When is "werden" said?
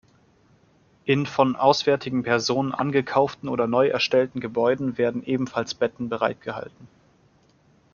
4.97-5.23